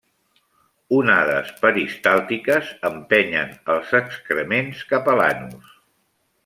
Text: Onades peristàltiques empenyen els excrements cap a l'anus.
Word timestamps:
Onades 0.99 1.51
peristàltiques 1.65 2.73
empenyen 2.91 3.55
els 3.75 3.95
excrements 4.01 4.85
cap 4.95 5.13
a 5.15 5.19
l'anus. 5.21 5.75